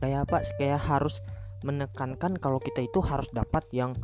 kayak 0.00 0.26
apa 0.30 0.42
kayak 0.58 0.80
harus 0.80 1.20
menekankan 1.64 2.36
kalau 2.36 2.60
kita 2.60 2.84
itu 2.84 3.00
harus 3.00 3.28
dapat 3.32 3.64
yang 3.72 3.96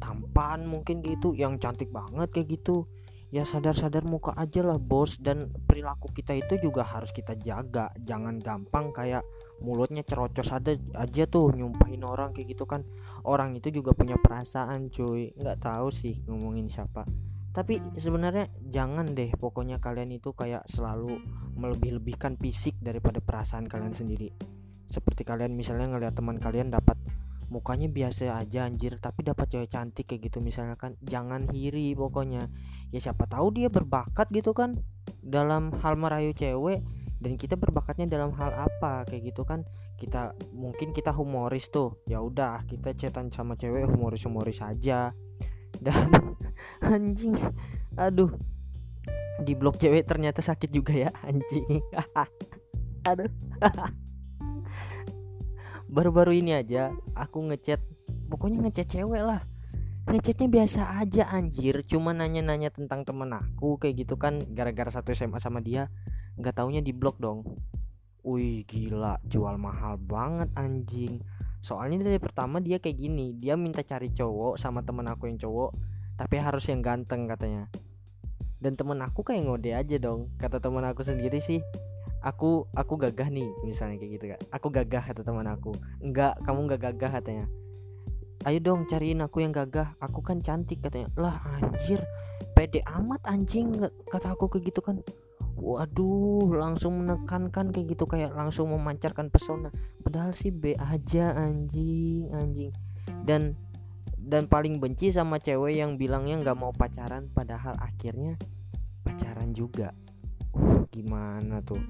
tampan 0.00 0.64
mungkin 0.64 1.04
gitu 1.04 1.34
yang 1.36 1.58
cantik 1.60 1.90
banget 1.92 2.30
kayak 2.32 2.60
gitu. 2.60 2.86
Ya 3.30 3.46
sadar-sadar 3.46 4.02
muka 4.02 4.34
aja 4.34 4.66
lah 4.66 4.74
bos. 4.74 5.14
Dan 5.22 5.54
perilaku 5.70 6.10
kita 6.10 6.34
itu 6.34 6.58
juga 6.58 6.82
harus 6.82 7.14
kita 7.14 7.38
jaga. 7.38 7.94
Jangan 8.02 8.42
gampang 8.42 8.90
kayak 8.90 9.22
mulutnya 9.62 10.02
cerocos 10.02 10.50
ada 10.50 10.74
aja 10.98 11.30
tuh 11.30 11.54
nyumpahin 11.54 12.02
orang 12.02 12.34
kayak 12.34 12.58
gitu 12.58 12.66
kan. 12.66 12.82
Orang 13.22 13.54
itu 13.54 13.70
juga 13.70 13.94
punya 13.94 14.18
perasaan 14.18 14.90
cuy. 14.90 15.30
Nggak 15.38 15.62
tahu 15.62 15.94
sih 15.94 16.18
ngomongin 16.26 16.66
siapa 16.66 17.06
tapi 17.50 17.82
sebenarnya 17.98 18.46
jangan 18.70 19.10
deh 19.10 19.34
pokoknya 19.34 19.82
kalian 19.82 20.14
itu 20.14 20.30
kayak 20.30 20.62
selalu 20.70 21.18
melebih-lebihkan 21.58 22.38
fisik 22.38 22.78
daripada 22.78 23.18
perasaan 23.18 23.66
kalian 23.66 23.90
sendiri. 23.90 24.30
Seperti 24.86 25.26
kalian 25.26 25.58
misalnya 25.58 25.90
ngeliat 25.90 26.14
teman 26.14 26.38
kalian 26.38 26.70
dapat 26.70 26.94
mukanya 27.50 27.90
biasa 27.90 28.38
aja 28.38 28.62
anjir 28.62 28.94
tapi 29.02 29.26
dapat 29.26 29.50
cewek 29.50 29.66
cantik 29.74 30.06
kayak 30.06 30.30
gitu 30.30 30.38
misalnya 30.38 30.78
kan 30.78 30.94
jangan 31.02 31.50
hiri 31.50 31.90
pokoknya. 31.98 32.46
Ya 32.94 32.98
siapa 33.02 33.26
tahu 33.26 33.50
dia 33.50 33.66
berbakat 33.66 34.30
gitu 34.30 34.54
kan 34.54 34.78
dalam 35.18 35.74
hal 35.82 35.98
merayu 35.98 36.30
cewek 36.30 36.86
dan 37.18 37.34
kita 37.34 37.58
berbakatnya 37.58 38.06
dalam 38.06 38.30
hal 38.38 38.54
apa 38.54 39.02
kayak 39.10 39.34
gitu 39.34 39.42
kan. 39.42 39.66
Kita 39.98 40.38
mungkin 40.54 40.94
kita 40.94 41.10
humoris 41.10 41.66
tuh 41.68 41.98
ya 42.06 42.22
udah 42.22 42.62
kita 42.70 42.94
cetan 42.94 43.34
sama 43.34 43.58
cewek 43.58 43.90
humoris 43.90 44.22
humoris 44.22 44.62
aja 44.62 45.10
dan 45.80 46.36
anjing 46.92 47.36
aduh 47.96 48.30
di 49.40 49.56
blok 49.56 49.80
cewek 49.80 50.04
ternyata 50.04 50.44
sakit 50.44 50.70
juga 50.70 50.92
ya 50.92 51.10
anjing. 51.24 51.80
Aduh. 53.08 53.30
Baru-baru 55.94 56.38
ini 56.38 56.54
aja 56.54 56.94
aku 57.16 57.50
ngechat 57.50 57.80
pokoknya 58.28 58.68
ngechat 58.68 58.86
cewek 58.92 59.24
lah. 59.24 59.42
Ngechatnya 60.06 60.48
biasa 60.48 60.80
aja 61.00 61.28
anjir. 61.32 61.82
Cuma 61.88 62.12
nanya-nanya 62.12 62.70
tentang 62.70 63.04
temen 63.04 63.32
aku 63.32 63.80
kayak 63.80 64.06
gitu 64.06 64.14
kan 64.20 64.38
gara-gara 64.52 64.92
satu 64.92 65.12
SMA 65.16 65.40
sama 65.40 65.64
dia 65.64 65.88
nggak 66.38 66.60
taunya 66.60 66.84
di 66.84 66.92
blok 66.92 67.18
dong. 67.18 67.42
Wih 68.20 68.68
gila 68.68 69.16
jual 69.24 69.56
mahal 69.56 69.96
banget 69.96 70.52
anjing 70.52 71.24
soalnya 71.60 72.00
dari 72.00 72.16
pertama 72.16 72.58
dia 72.58 72.80
kayak 72.80 72.96
gini 72.96 73.36
dia 73.36 73.56
minta 73.56 73.84
cari 73.84 74.08
cowok 74.12 74.56
sama 74.56 74.80
temen 74.80 75.04
aku 75.08 75.28
yang 75.28 75.36
cowok 75.36 75.70
tapi 76.20 76.36
harus 76.36 76.68
yang 76.68 76.84
ganteng 76.84 77.24
katanya. 77.24 77.64
Dan 78.60 78.76
temen 78.76 79.00
aku 79.00 79.24
kayak 79.24 79.48
ngode 79.48 79.72
aja 79.72 79.96
dong 79.96 80.28
kata 80.36 80.60
temen 80.60 80.84
aku 80.84 81.00
sendiri 81.00 81.40
sih. 81.40 81.64
Aku 82.20 82.68
aku 82.76 83.00
gagah 83.00 83.32
nih 83.32 83.48
misalnya 83.64 83.96
kayak 83.96 84.12
gitu 84.20 84.24
kan 84.36 84.40
aku 84.52 84.68
gagah 84.68 85.00
kata 85.00 85.24
teman 85.24 85.48
aku. 85.48 85.72
Enggak 86.04 86.36
kamu 86.44 86.68
enggak 86.68 86.80
gagah 86.92 87.10
katanya. 87.20 87.46
Ayo 88.44 88.60
dong 88.60 88.84
cariin 88.84 89.24
aku 89.24 89.40
yang 89.40 89.52
gagah. 89.52 89.96
Aku 90.04 90.20
kan 90.20 90.44
cantik 90.44 90.84
katanya. 90.84 91.08
Lah 91.16 91.40
anjir 91.56 92.04
pede 92.52 92.84
amat 92.84 93.24
anjing 93.24 93.72
kata 94.12 94.36
aku 94.36 94.52
kayak 94.52 94.68
gitu 94.68 94.84
kan 94.84 95.00
waduh 95.60 96.48
langsung 96.56 97.04
menekankan 97.04 97.70
kayak 97.70 97.94
gitu 97.94 98.08
kayak 98.08 98.32
langsung 98.32 98.72
memancarkan 98.72 99.28
pesona. 99.28 99.68
Padahal 100.00 100.32
sih 100.32 100.50
B 100.50 100.74
aja 100.74 101.36
anjing 101.36 102.32
anjing. 102.32 102.72
Dan 103.22 103.54
dan 104.16 104.48
paling 104.48 104.80
benci 104.80 105.12
sama 105.12 105.36
cewek 105.36 105.76
yang 105.76 106.00
bilangnya 106.00 106.40
nggak 106.40 106.58
mau 106.58 106.72
pacaran 106.72 107.28
padahal 107.30 107.76
akhirnya 107.76 108.40
pacaran 109.04 109.52
juga. 109.52 109.92
Uh 110.56 110.88
gimana 110.88 111.60
tuh? 111.60 111.80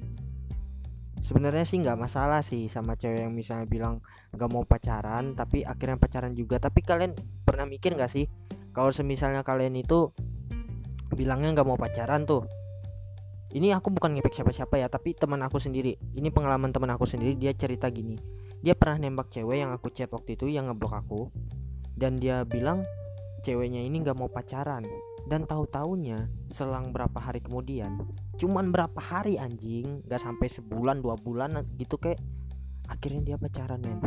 Sebenarnya 1.22 1.62
sih 1.62 1.78
nggak 1.78 1.96
masalah 1.96 2.42
sih 2.42 2.66
sama 2.66 2.98
cewek 2.98 3.22
yang 3.22 3.32
misalnya 3.32 3.70
bilang 3.70 4.02
nggak 4.34 4.50
mau 4.50 4.66
pacaran 4.66 5.38
tapi 5.38 5.62
akhirnya 5.62 5.96
pacaran 5.96 6.34
juga. 6.34 6.58
Tapi 6.58 6.82
kalian 6.82 7.14
pernah 7.46 7.64
mikir 7.70 7.94
nggak 7.94 8.10
sih 8.10 8.26
kalau 8.74 8.90
semisalnya 8.90 9.46
kalian 9.46 9.78
itu 9.78 10.10
bilangnya 11.14 11.54
nggak 11.54 11.68
mau 11.68 11.78
pacaran 11.78 12.26
tuh 12.26 12.59
ini 13.50 13.74
aku 13.74 13.90
bukan 13.90 14.14
ngepek 14.14 14.30
siapa-siapa 14.30 14.78
ya 14.78 14.86
tapi 14.86 15.14
teman 15.18 15.42
aku 15.42 15.58
sendiri. 15.58 15.98
Ini 16.14 16.30
pengalaman 16.30 16.70
teman 16.70 16.94
aku 16.94 17.02
sendiri 17.02 17.34
dia 17.34 17.50
cerita 17.50 17.90
gini. 17.90 18.14
Dia 18.62 18.78
pernah 18.78 19.02
nembak 19.02 19.32
cewek 19.32 19.58
yang 19.58 19.74
aku 19.74 19.90
chat 19.90 20.06
waktu 20.12 20.38
itu 20.38 20.46
yang 20.46 20.70
ngeblok 20.70 20.94
aku. 20.94 21.20
Dan 21.98 22.22
dia 22.22 22.46
bilang 22.46 22.86
ceweknya 23.42 23.82
ini 23.82 24.06
nggak 24.06 24.14
mau 24.14 24.30
pacaran. 24.30 24.86
Dan 25.26 25.44
tahu 25.50 25.66
taunya 25.66 26.30
selang 26.50 26.90
berapa 26.94 27.18
hari 27.18 27.44
kemudian 27.44 28.02
cuman 28.40 28.72
berapa 28.72 28.96
hari 28.96 29.36
anjing 29.36 30.00
gak 30.08 30.24
sampai 30.24 30.48
sebulan 30.48 31.04
dua 31.04 31.12
bulan 31.20 31.60
gitu 31.76 32.00
kayak 32.00 32.16
akhirnya 32.88 33.34
dia 33.34 33.36
pacaran 33.36 33.84
men. 33.84 34.00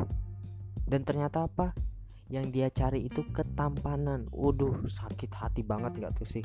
Dan 0.84 1.06
ternyata 1.08 1.46
apa? 1.48 1.72
Yang 2.32 2.46
dia 2.50 2.68
cari 2.74 3.06
itu 3.08 3.22
ketampanan. 3.30 4.26
Waduh 4.34 4.90
sakit 4.90 5.32
hati 5.32 5.62
banget 5.62 6.00
gak 6.02 6.18
tuh 6.18 6.28
sih? 6.28 6.44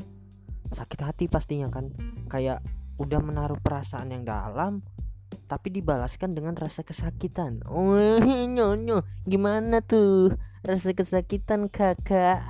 Sakit 0.71 1.01
hati 1.01 1.25
pastinya 1.27 1.73
kan. 1.73 1.91
Kayak 2.29 2.61
udah 2.99 3.21
menaruh 3.23 3.59
perasaan 3.63 4.11
yang 4.11 4.27
dalam 4.27 4.83
tapi 5.49 5.73
dibalaskan 5.73 6.37
dengan 6.37 6.55
rasa 6.59 6.85
kesakitan. 6.85 7.65
Oh 7.73 8.21
nyonyo 8.23 9.07
gimana 9.25 9.81
tuh 9.81 10.37
rasa 10.67 10.93
kesakitan 10.93 11.73
kakak? 11.73 12.43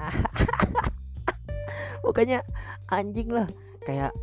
Pokoknya 2.03 2.43
anjing 2.91 3.31
lah. 3.31 3.47
Kayak 3.87 4.17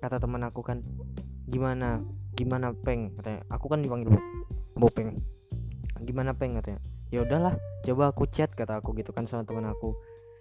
kata 0.00 0.16
teman 0.16 0.46
aku 0.48 0.64
kan 0.64 0.80
gimana 1.50 2.00
gimana 2.38 2.72
peng? 2.72 3.12
Katanya. 3.20 3.44
Aku 3.52 3.68
kan 3.68 3.84
dipanggil 3.84 4.16
bopeng 4.78 5.20
gimana 6.00 6.32
peng? 6.32 6.56
Katanya. 6.56 6.80
Ya 7.10 7.26
udahlah 7.26 7.58
coba 7.84 8.14
aku 8.14 8.24
chat 8.30 8.54
kata 8.54 8.78
aku 8.78 8.94
gitu 8.96 9.10
kan 9.10 9.26
sama 9.26 9.42
teman 9.42 9.66
aku 9.66 9.98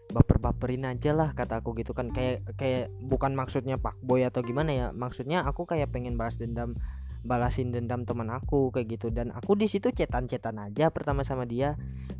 baper-baperin 0.09 0.89
aja 0.89 1.13
lah 1.13 1.31
kata 1.37 1.61
aku 1.61 1.77
gitu 1.77 1.93
kan. 1.93 2.09
Kayak 2.09 2.45
kayak 2.57 2.89
bukan 3.01 3.37
maksudnya 3.37 3.77
pak 3.77 3.97
boy 4.01 4.25
atau 4.25 4.41
gimana 4.41 4.71
ya 4.73 4.87
maksudnya 4.91 5.45
aku 5.45 5.69
kayak 5.69 5.93
pengen 5.93 6.17
balas 6.17 6.41
dendam 6.41 6.73
balasin 7.19 7.69
dendam 7.75 8.03
teman 8.03 8.29
aku 8.33 8.73
kayak 8.73 8.99
gitu. 8.99 9.13
Dan 9.13 9.29
aku 9.31 9.53
di 9.55 9.69
situ 9.69 9.93
cetan-cetan 9.93 10.57
aja 10.59 10.89
pertama 10.89 11.21
sama 11.21 11.45
dia. 11.45 11.77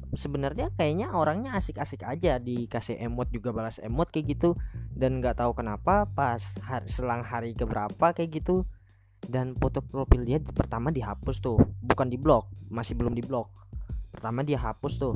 Sebenarnya 0.09 0.73
kayaknya 0.73 1.13
orangnya 1.13 1.53
asik-asik 1.53 2.01
aja 2.01 2.41
dikasih 2.41 2.97
emot 2.97 3.29
juga 3.29 3.53
balas 3.53 3.77
emot 3.81 4.09
kayak 4.09 4.37
gitu. 4.37 4.57
Dan 4.93 5.21
nggak 5.21 5.37
tahu 5.37 5.53
kenapa 5.57 6.09
pas 6.09 6.41
hari, 6.65 6.89
selang 6.89 7.21
hari 7.21 7.53
keberapa 7.53 8.13
kayak 8.13 8.41
gitu. 8.41 8.65
Dan 9.19 9.53
foto 9.59 9.83
profil 9.83 10.25
dia 10.25 10.39
pertama 10.39 10.89
dihapus 10.89 11.43
tuh 11.43 11.59
bukan 11.83 12.07
di 12.07 12.15
blok 12.15 12.49
masih 12.71 12.95
belum 12.95 13.13
di 13.13 13.21
blok 13.21 13.59
pertama 14.09 14.43
dia 14.43 14.59
hapus 14.59 14.93
tuh 14.99 15.15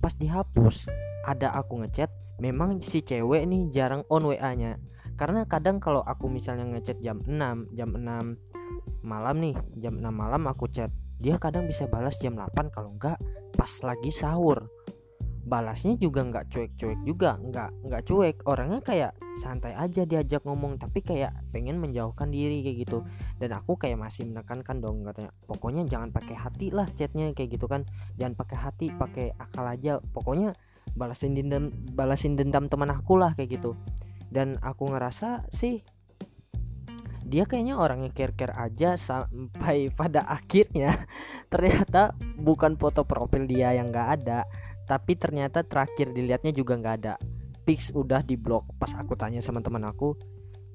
pas 0.00 0.16
dihapus 0.16 0.88
ada 1.28 1.52
aku 1.52 1.84
ngechat 1.84 2.08
memang 2.40 2.80
si 2.80 3.04
cewek 3.04 3.44
nih 3.44 3.68
jarang 3.68 4.02
on 4.08 4.24
WA 4.24 4.56
nya 4.56 4.80
karena 5.20 5.44
kadang 5.44 5.76
kalau 5.76 6.00
aku 6.00 6.32
misalnya 6.32 6.64
ngechat 6.64 6.96
jam 7.04 7.20
6 7.28 7.76
jam 7.76 7.92
6 7.92 9.04
malam 9.04 9.36
nih 9.36 9.56
jam 9.76 10.00
6 10.00 10.08
malam 10.08 10.48
aku 10.48 10.64
chat 10.72 10.88
dia 11.20 11.36
kadang 11.36 11.68
bisa 11.68 11.84
balas 11.84 12.16
jam 12.16 12.32
8 12.32 12.72
kalau 12.72 12.96
enggak 12.96 13.20
pas 13.52 13.68
lagi 13.84 14.08
sahur 14.08 14.72
balasnya 15.50 15.98
juga 15.98 16.22
nggak 16.22 16.46
cuek-cuek 16.54 17.02
juga 17.02 17.34
nggak 17.42 17.90
nggak 17.90 18.02
cuek. 18.06 18.36
Orangnya 18.46 18.80
kayak 18.86 19.12
santai 19.42 19.74
aja 19.74 20.06
diajak 20.06 20.46
ngomong 20.46 20.78
tapi 20.78 21.02
kayak 21.02 21.34
pengen 21.50 21.82
menjauhkan 21.82 22.30
diri 22.30 22.62
kayak 22.62 22.86
gitu. 22.86 23.02
Dan 23.42 23.58
aku 23.58 23.74
kayak 23.74 23.98
masih 23.98 24.30
menekankan 24.30 24.78
dong 24.78 25.02
katanya 25.02 25.34
pokoknya 25.50 25.82
jangan 25.90 26.14
pakai 26.14 26.38
hati 26.38 26.70
lah 26.70 26.86
chatnya 26.94 27.34
kayak 27.34 27.58
gitu 27.58 27.66
kan. 27.66 27.82
Jangan 28.14 28.38
pakai 28.38 28.56
hati 28.62 28.86
pakai 28.94 29.34
akal 29.34 29.66
aja. 29.66 29.98
Pokoknya 29.98 30.54
balasin 30.94 31.34
dendam 31.34 31.74
balasin 31.98 32.38
dendam 32.38 32.70
teman 32.70 32.94
aku 32.94 33.18
lah 33.18 33.34
kayak 33.34 33.58
gitu. 33.58 33.74
Dan 34.30 34.54
aku 34.62 34.86
ngerasa 34.86 35.50
sih 35.50 35.82
dia 37.30 37.46
kayaknya 37.46 37.78
orangnya 37.78 38.10
care-care 38.10 38.50
aja 38.58 38.98
sampai 38.98 39.86
pada 39.98 40.26
akhirnya 40.26 41.06
ternyata 41.46 42.10
bukan 42.42 42.74
foto 42.74 43.06
profil 43.06 43.46
dia 43.46 43.70
yang 43.70 43.94
nggak 43.94 44.08
ada 44.20 44.42
tapi 44.90 45.14
ternyata 45.14 45.62
terakhir 45.62 46.10
dilihatnya 46.10 46.50
juga 46.50 46.74
nggak 46.74 46.94
ada. 46.98 47.14
Fix 47.62 47.94
udah 47.94 48.26
di 48.26 48.34
blok 48.34 48.66
pas 48.82 48.90
aku 48.98 49.14
tanya 49.14 49.38
sama 49.38 49.62
teman 49.62 49.86
aku 49.86 50.18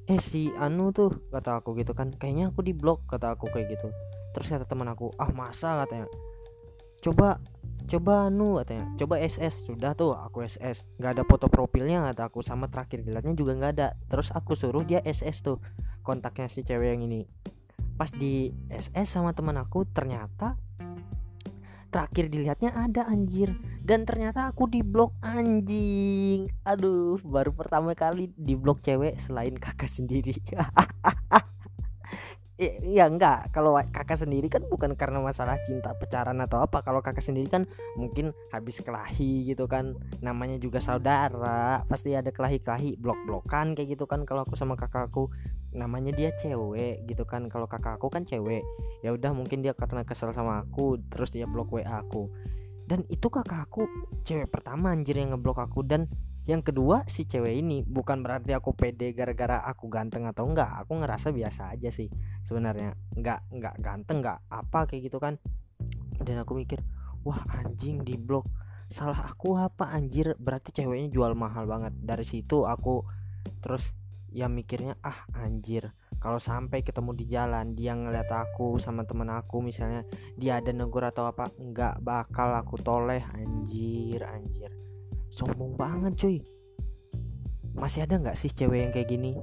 eh 0.08 0.22
si 0.24 0.54
Anu 0.56 0.96
tuh 0.96 1.12
kata 1.34 1.60
aku 1.60 1.76
gitu 1.76 1.92
kan 1.92 2.14
kayaknya 2.16 2.54
aku 2.54 2.64
di 2.64 2.72
blok 2.72 3.04
kata 3.12 3.36
aku 3.36 3.52
kayak 3.52 3.76
gitu. 3.76 3.92
Terus 4.32 4.48
kata 4.56 4.64
teman 4.64 4.88
aku 4.88 5.12
ah 5.20 5.28
masa 5.36 5.84
katanya. 5.84 6.08
Coba 7.04 7.44
coba 7.92 8.32
Anu 8.32 8.64
katanya. 8.64 8.88
Coba 8.96 9.20
SS 9.20 9.68
sudah 9.68 9.92
tuh 10.00 10.16
aku 10.16 10.48
SS 10.48 10.88
nggak 10.96 11.12
ada 11.20 11.24
foto 11.28 11.52
profilnya 11.52 12.08
kata 12.16 12.32
aku. 12.32 12.40
Sama 12.40 12.72
terakhir 12.72 13.04
dilihatnya 13.04 13.36
juga 13.36 13.60
nggak 13.60 13.72
ada. 13.76 14.00
Terus 14.08 14.32
aku 14.32 14.56
suruh 14.56 14.88
dia 14.88 15.04
SS 15.04 15.44
tuh 15.44 15.60
kontaknya 16.08 16.48
si 16.48 16.64
cewek 16.64 16.96
yang 16.96 17.04
ini. 17.04 17.28
Pas 18.00 18.08
di 18.16 18.56
SS 18.72 19.20
sama 19.20 19.36
teman 19.36 19.60
aku 19.60 19.84
ternyata 19.92 20.56
terakhir 21.92 22.28
dilihatnya 22.28 22.76
ada 22.76 23.08
anjir 23.08 23.56
dan 23.86 24.02
ternyata 24.02 24.50
aku 24.50 24.66
di 24.66 24.82
blok 24.82 25.14
anjing. 25.22 26.50
Aduh 26.66 27.22
baru 27.22 27.54
pertama 27.54 27.94
kali 27.94 28.34
di 28.34 28.58
blok 28.58 28.82
cewek 28.82 29.22
selain 29.22 29.54
kakak 29.54 29.88
sendiri. 29.94 30.34
Ya 32.88 33.12
enggak. 33.12 33.52
Kalau 33.52 33.76
kakak 33.76 34.16
sendiri 34.16 34.48
kan 34.48 34.64
bukan 34.72 34.96
karena 34.96 35.20
masalah 35.20 35.60
cinta 35.68 35.92
pacaran 35.92 36.40
atau 36.40 36.64
apa. 36.64 36.80
Kalau 36.88 37.04
kakak 37.04 37.20
sendiri 37.20 37.52
kan 37.52 37.68
mungkin 38.00 38.32
habis 38.48 38.80
kelahi 38.80 39.44
gitu 39.52 39.68
kan. 39.68 40.00
Namanya 40.24 40.56
juga 40.56 40.80
saudara. 40.80 41.84
Pasti 41.92 42.16
ada 42.16 42.32
kelahi-kelahi 42.32 42.96
blok-blokan 42.96 43.76
kayak 43.76 44.00
gitu 44.00 44.08
kan. 44.08 44.24
Kalau 44.24 44.48
aku 44.48 44.56
sama 44.56 44.80
kakakku 44.80 45.28
namanya 45.76 46.16
dia 46.16 46.32
cewek 46.40 47.04
gitu 47.12 47.28
kan. 47.28 47.52
Kalau 47.52 47.68
kakak 47.68 48.00
aku 48.00 48.08
kan 48.08 48.24
cewek. 48.24 48.64
Ya 49.04 49.12
udah 49.12 49.36
mungkin 49.36 49.60
dia 49.60 49.76
karena 49.76 50.08
kesel 50.08 50.32
sama 50.32 50.64
aku 50.64 50.96
terus 51.12 51.36
dia 51.36 51.44
blok 51.52 51.76
WA 51.76 51.84
aku 51.84 52.32
dan 52.86 53.02
itu 53.10 53.34
kakak 53.34 53.66
aku 53.66 53.90
cewek 54.22 54.50
pertama 54.54 54.94
anjir 54.94 55.18
yang 55.18 55.34
ngeblok 55.34 55.58
aku. 55.66 55.82
Dan 55.82 56.06
yang 56.46 56.62
kedua 56.62 57.02
si 57.10 57.26
cewek 57.26 57.58
ini. 57.58 57.82
Bukan 57.82 58.22
berarti 58.22 58.54
aku 58.54 58.78
pede 58.78 59.10
gara-gara 59.18 59.66
aku 59.66 59.90
ganteng 59.90 60.30
atau 60.30 60.46
enggak. 60.46 60.86
Aku 60.86 61.02
ngerasa 61.02 61.34
biasa 61.34 61.74
aja 61.74 61.90
sih 61.90 62.06
sebenarnya. 62.46 62.94
Enggak 63.18 63.42
enggak 63.50 63.76
ganteng 63.82 64.22
enggak 64.22 64.40
apa 64.54 64.80
kayak 64.86 65.10
gitu 65.10 65.18
kan. 65.18 65.42
Dan 66.22 66.38
aku 66.46 66.54
mikir 66.54 66.80
wah 67.26 67.42
anjing 67.58 68.06
di 68.06 68.22
blok 68.22 68.46
salah 68.86 69.34
aku 69.34 69.58
apa 69.58 69.90
anjir? 69.90 70.38
Berarti 70.38 70.70
ceweknya 70.70 71.10
jual 71.10 71.34
mahal 71.34 71.66
banget. 71.66 71.98
Dari 71.98 72.22
situ 72.22 72.70
aku 72.70 73.02
terus 73.66 73.90
ya 74.36 74.52
mikirnya 74.52 75.00
ah 75.00 75.24
anjir 75.40 75.96
kalau 76.26 76.42
sampai 76.42 76.82
ketemu 76.82 77.12
di 77.14 77.26
jalan 77.30 77.78
dia 77.78 77.94
ngeliat 77.94 78.26
aku 78.34 78.82
sama 78.82 79.06
temen 79.06 79.30
aku 79.30 79.62
misalnya 79.62 80.02
dia 80.34 80.58
ada 80.58 80.74
negur 80.74 81.06
atau 81.06 81.30
apa 81.30 81.54
enggak 81.62 82.02
bakal 82.02 82.50
aku 82.58 82.82
toleh 82.82 83.22
anjir 83.38 84.26
anjir. 84.26 84.74
Sombong 85.30 85.78
banget 85.78 86.18
cuy. 86.18 86.38
Masih 87.78 88.10
ada 88.10 88.18
nggak 88.18 88.34
sih 88.40 88.50
cewek 88.50 88.88
yang 88.88 88.92
kayak 88.96 89.06
gini? 89.06 89.38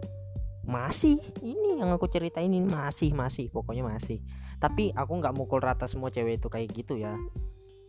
Masih. 0.66 1.22
Ini 1.38 1.84
yang 1.84 1.94
aku 1.94 2.10
ceritain 2.10 2.50
ini 2.50 2.66
masih 2.66 3.14
masih 3.14 3.46
pokoknya 3.52 3.86
masih. 3.86 4.18
Tapi 4.58 4.90
aku 4.96 5.22
nggak 5.22 5.38
mukul 5.38 5.62
rata 5.62 5.86
semua 5.86 6.10
cewek 6.10 6.42
itu 6.42 6.50
kayak 6.50 6.66
gitu 6.74 6.98
ya. 6.98 7.14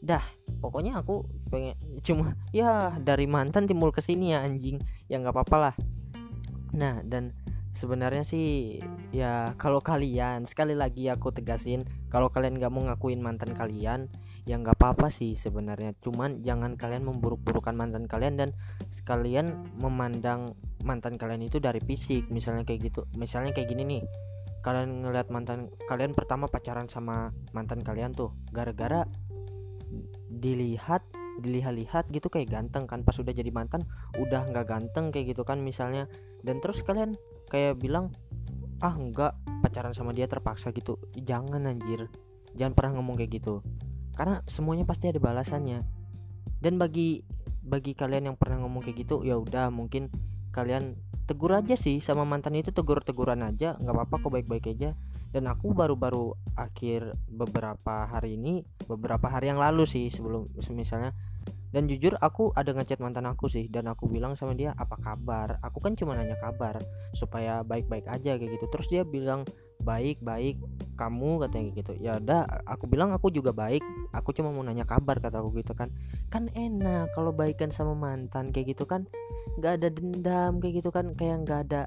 Dah 0.06 0.22
pokoknya 0.62 1.02
aku 1.02 1.26
pengen 1.50 1.80
cuma 2.06 2.38
ya 2.54 2.94
dari 3.02 3.26
mantan 3.26 3.66
timbul 3.66 3.90
ke 3.90 4.06
sini 4.06 4.38
ya 4.38 4.46
anjing. 4.46 4.78
Ya 5.10 5.18
nggak 5.18 5.34
apa-apa 5.34 5.58
lah 5.58 5.76
nah 6.74 7.00
dan 7.06 7.32
sebenarnya 7.74 8.26
sih 8.26 8.82
ya 9.14 9.54
kalau 9.58 9.82
kalian 9.82 10.46
sekali 10.46 10.78
lagi 10.78 11.10
aku 11.10 11.34
tegasin 11.34 11.86
kalau 12.10 12.30
kalian 12.30 12.58
nggak 12.58 12.74
mau 12.74 12.86
ngakuin 12.86 13.22
mantan 13.22 13.54
kalian 13.54 14.10
ya 14.44 14.60
nggak 14.60 14.76
apa-apa 14.76 15.08
sih 15.08 15.34
sebenarnya. 15.40 15.96
Cuman 16.04 16.44
jangan 16.44 16.76
kalian 16.76 17.08
memburuk-burukan 17.08 17.76
mantan 17.76 18.12
kalian 18.12 18.36
dan 18.36 18.50
sekalian 18.92 19.72
memandang 19.80 20.52
mantan 20.84 21.16
kalian 21.16 21.48
itu 21.48 21.64
dari 21.64 21.80
fisik. 21.80 22.28
Misalnya 22.28 22.68
kayak 22.68 22.92
gitu 22.92 23.08
misalnya 23.16 23.56
kayak 23.56 23.72
gini 23.72 23.84
nih 23.88 24.04
kalian 24.64 25.04
ngeliat 25.04 25.28
mantan 25.28 25.68
kalian 25.92 26.16
pertama 26.16 26.48
pacaran 26.48 26.88
sama 26.88 27.36
mantan 27.52 27.84
kalian 27.84 28.16
tuh 28.16 28.32
gara-gara 28.56 29.04
dilihat 30.32 31.04
dilihat-lihat 31.44 32.08
gitu 32.10 32.32
kayak 32.32 32.48
ganteng 32.50 32.88
kan. 32.88 33.04
Pas 33.04 33.20
udah 33.20 33.36
jadi 33.36 33.52
mantan 33.52 33.84
udah 34.16 34.48
nggak 34.48 34.66
ganteng 34.66 35.12
kayak 35.12 35.36
gitu 35.36 35.44
kan 35.44 35.60
misalnya. 35.60 36.08
Dan 36.40 36.64
terus 36.64 36.80
kalian 36.82 37.20
kayak 37.52 37.78
bilang 37.84 38.16
ah 38.80 38.96
nggak 38.96 39.64
pacaran 39.64 39.92
sama 39.92 40.16
dia 40.16 40.32
terpaksa 40.32 40.72
gitu. 40.72 40.96
Jangan 41.20 41.68
anjir. 41.68 42.08
Jangan 42.56 42.74
pernah 42.74 43.04
ngomong 43.04 43.20
kayak 43.20 43.44
gitu. 43.44 43.60
Karena 44.16 44.40
semuanya 44.48 44.88
pasti 44.88 45.12
ada 45.12 45.20
balasannya. 45.20 45.84
Dan 46.64 46.80
bagi 46.80 47.24
bagi 47.64 47.96
kalian 47.96 48.32
yang 48.32 48.38
pernah 48.40 48.64
ngomong 48.64 48.84
kayak 48.84 49.08
gitu 49.08 49.24
ya 49.24 49.40
udah 49.40 49.72
mungkin 49.72 50.12
kalian 50.52 51.00
tegur 51.24 51.56
aja 51.56 51.80
sih 51.80 52.04
sama 52.04 52.28
mantan 52.28 52.60
itu 52.60 52.76
tegur-teguran 52.76 53.44
aja. 53.44 53.76
Nggak 53.80 53.96
apa-apa 53.96 54.16
kok 54.24 54.32
baik-baik 54.32 54.66
aja. 54.76 54.92
Dan 55.34 55.50
aku 55.50 55.74
baru-baru 55.74 56.38
akhir 56.54 57.18
beberapa 57.26 58.06
hari 58.06 58.38
ini 58.38 58.62
beberapa 58.86 59.34
hari 59.34 59.50
yang 59.50 59.58
lalu 59.58 59.90
sih 59.90 60.06
sebelum 60.14 60.46
misalnya 60.70 61.18
dan 61.74 61.90
jujur 61.90 62.14
aku 62.22 62.54
ada 62.54 62.70
ngechat 62.70 63.02
mantan 63.02 63.26
aku 63.26 63.50
sih 63.50 63.66
dan 63.66 63.90
aku 63.90 64.06
bilang 64.06 64.38
sama 64.38 64.54
dia 64.54 64.78
apa 64.78 64.94
kabar? 65.02 65.58
Aku 65.66 65.82
kan 65.82 65.98
cuma 65.98 66.14
nanya 66.14 66.38
kabar 66.38 66.78
supaya 67.18 67.66
baik-baik 67.66 68.06
aja 68.06 68.38
kayak 68.38 68.62
gitu. 68.62 68.70
Terus 68.70 68.88
dia 68.94 69.02
bilang 69.02 69.42
baik 69.82 70.22
baik 70.22 70.62
kamu 70.94 71.42
katanya 71.50 71.70
gitu. 71.74 71.98
Ya 71.98 72.22
udah 72.22 72.46
aku 72.70 72.86
bilang 72.86 73.10
aku 73.10 73.34
juga 73.34 73.50
baik 73.50 73.82
aku 74.14 74.38
cuma 74.38 74.54
mau 74.54 74.62
nanya 74.62 74.86
kabar 74.86 75.18
kata 75.18 75.42
aku 75.42 75.66
gitu 75.66 75.74
kan. 75.74 75.90
Kan 76.30 76.54
enak 76.54 77.10
kalau 77.18 77.34
baikan 77.34 77.74
sama 77.74 77.98
mantan 77.98 78.54
kayak 78.54 78.78
gitu 78.78 78.86
kan. 78.86 79.10
Nggak 79.58 79.82
ada 79.82 79.88
dendam 79.90 80.62
kayak 80.62 80.86
gitu 80.86 80.94
kan. 80.94 81.18
Kayak 81.18 81.50
nggak 81.50 81.60
ada 81.74 81.82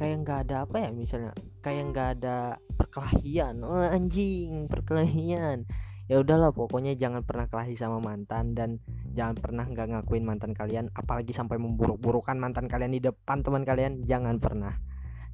kayak 0.00 0.24
nggak 0.24 0.38
ada 0.48 0.56
apa 0.64 0.76
ya 0.76 0.88
misalnya 0.92 1.32
kayak 1.60 1.92
nggak 1.92 2.08
ada 2.16 2.56
perkelahian. 2.80 3.60
Oh, 3.60 3.76
anjing 3.76 4.72
perkelahian 4.72 5.68
ya 6.06 6.22
udahlah 6.22 6.54
pokoknya 6.54 6.94
jangan 6.94 7.26
pernah 7.26 7.50
kelahi 7.50 7.74
sama 7.74 7.98
mantan 7.98 8.54
dan 8.54 8.78
jangan 9.14 9.36
pernah 9.38 9.64
nggak 9.66 9.86
ngakuin 9.90 10.24
mantan 10.24 10.54
kalian 10.54 10.90
apalagi 10.94 11.34
sampai 11.34 11.58
memburuk-burukan 11.58 12.38
mantan 12.38 12.70
kalian 12.70 12.94
di 12.94 13.02
depan 13.02 13.42
teman 13.42 13.66
kalian 13.66 14.06
jangan 14.06 14.38
pernah. 14.38 14.78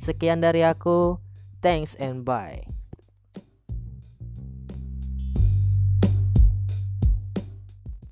Sekian 0.01 0.43
dari 0.43 0.67
aku. 0.67 1.21
Thanks 1.63 1.95
and 1.95 2.27
bye 2.27 2.82